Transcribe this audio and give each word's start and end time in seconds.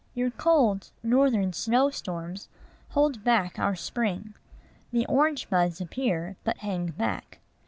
Your 0.15 0.31
cold 0.31 0.89
Northern 1.03 1.53
snow 1.53 1.91
storms 1.91 2.49
hold 2.89 3.23
back 3.23 3.59
our 3.59 3.75
spring. 3.75 4.33
The 4.91 5.05
orange 5.05 5.47
buds 5.47 5.79
appear, 5.79 6.37
but 6.43 6.57
hang 6.65 6.87
back. 6.87 7.37